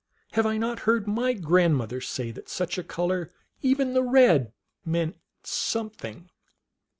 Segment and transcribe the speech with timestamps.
[0.31, 3.29] Have I not heard my grandmother say that such a color,
[3.61, 4.51] even the red,
[4.83, 6.31] meant something